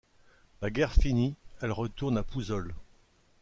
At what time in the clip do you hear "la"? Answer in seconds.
0.63-0.71